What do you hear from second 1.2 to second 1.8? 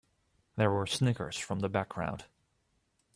from the